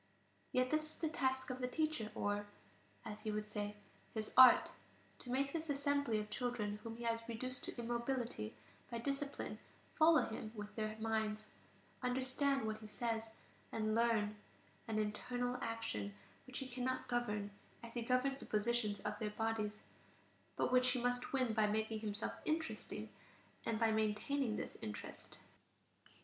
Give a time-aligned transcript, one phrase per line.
[0.51, 2.47] Yet this is the task of the teacher, or,
[3.05, 3.75] as he would say,
[4.15, 4.71] his "art":
[5.19, 8.55] to make this assembly of children whom he has reduced to immobility
[8.89, 9.59] by discipline
[9.93, 11.49] follow him with their minds,
[12.01, 13.29] understand what he says,
[13.71, 14.37] and learn;
[14.87, 16.15] an internal action,
[16.47, 17.51] which he cannot govern,
[17.83, 19.83] as he governs the position of their bodies,
[20.55, 23.09] but which he must win by making himself interesting,
[23.67, 25.37] and by maintaining this interest.